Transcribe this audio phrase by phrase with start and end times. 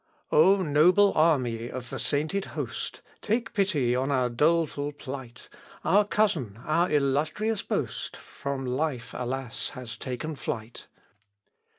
[0.31, 5.47] O noble army of the sainted host, Take pity on our doleful plight;
[5.85, 10.87] Our cousin, our illustrious boast, From life, alas, has taken flight.